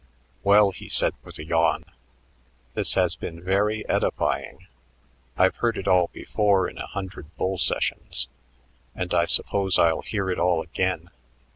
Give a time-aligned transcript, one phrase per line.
[0.41, 1.85] "Well," he said with a yawn,
[2.73, 4.65] "this has been very edifying.
[5.37, 8.27] I've heard it all before in a hundred bull sessions,
[8.95, 11.11] and I suppose I'll hear it all again.